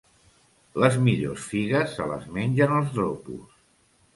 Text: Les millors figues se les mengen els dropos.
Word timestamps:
Les 0.83 0.95
millors 1.09 1.45
figues 1.51 1.93
se 1.99 2.07
les 2.13 2.25
mengen 2.39 2.77
els 2.79 2.91
dropos. 2.99 3.57